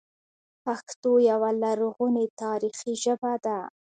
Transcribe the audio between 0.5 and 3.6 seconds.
پښتو یوه لرغونې تاریخي ژبه ده